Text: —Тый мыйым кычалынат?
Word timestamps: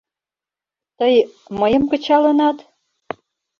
—Тый 0.97 1.13
мыйым 1.59 1.83
кычалынат? 1.91 2.57